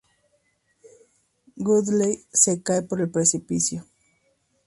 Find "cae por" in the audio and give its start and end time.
2.63-3.01